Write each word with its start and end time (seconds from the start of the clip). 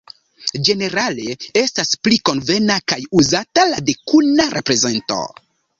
Ĝenerale 0.69 1.35
estas 1.61 1.93
pli 2.07 2.19
konvena 2.31 2.81
kaj 2.93 3.01
uzata 3.21 3.71
la 3.75 3.87
dekuma 3.93 4.53
reprezento. 4.61 5.25